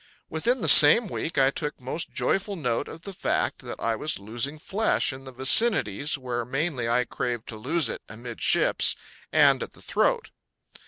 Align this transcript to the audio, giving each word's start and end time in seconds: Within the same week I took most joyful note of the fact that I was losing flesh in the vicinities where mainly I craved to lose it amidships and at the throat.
Within 0.31 0.61
the 0.61 0.67
same 0.67 1.05
week 1.05 1.37
I 1.37 1.51
took 1.51 1.79
most 1.79 2.11
joyful 2.11 2.55
note 2.55 2.87
of 2.87 3.03
the 3.03 3.13
fact 3.13 3.59
that 3.59 3.79
I 3.79 3.95
was 3.95 4.17
losing 4.17 4.57
flesh 4.57 5.13
in 5.13 5.25
the 5.25 5.31
vicinities 5.31 6.17
where 6.17 6.43
mainly 6.43 6.89
I 6.89 7.05
craved 7.05 7.47
to 7.49 7.55
lose 7.55 7.87
it 7.87 8.01
amidships 8.09 8.95
and 9.31 9.61
at 9.61 9.73
the 9.73 9.81
throat. 9.83 10.31